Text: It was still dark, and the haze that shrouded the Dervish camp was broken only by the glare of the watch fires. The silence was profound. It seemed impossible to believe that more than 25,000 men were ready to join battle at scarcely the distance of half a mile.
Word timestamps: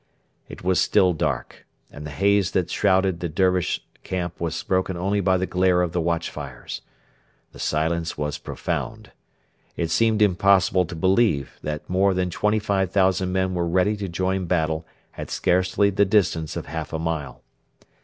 It 0.49 0.63
was 0.63 0.81
still 0.81 1.13
dark, 1.13 1.63
and 1.91 2.07
the 2.07 2.09
haze 2.09 2.49
that 2.53 2.71
shrouded 2.71 3.19
the 3.19 3.29
Dervish 3.29 3.85
camp 4.03 4.41
was 4.41 4.63
broken 4.63 4.97
only 4.97 5.21
by 5.21 5.37
the 5.37 5.45
glare 5.45 5.83
of 5.83 5.91
the 5.91 6.01
watch 6.01 6.31
fires. 6.31 6.81
The 7.51 7.59
silence 7.59 8.17
was 8.17 8.39
profound. 8.39 9.11
It 9.77 9.91
seemed 9.91 10.23
impossible 10.23 10.85
to 10.85 10.95
believe 10.95 11.59
that 11.61 11.87
more 11.87 12.15
than 12.15 12.31
25,000 12.31 13.31
men 13.31 13.53
were 13.53 13.67
ready 13.67 13.95
to 13.97 14.09
join 14.09 14.45
battle 14.47 14.87
at 15.17 15.29
scarcely 15.29 15.91
the 15.91 16.03
distance 16.03 16.55
of 16.55 16.65
half 16.65 16.93
a 16.93 16.97
mile. 16.97 17.43